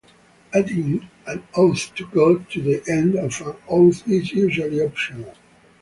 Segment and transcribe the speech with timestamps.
[0.51, 5.35] Adding an oath to God to the end of an oath is usually optional.